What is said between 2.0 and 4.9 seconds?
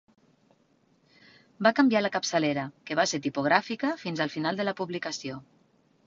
la capçalera, que va ser tipogràfica fins al final de la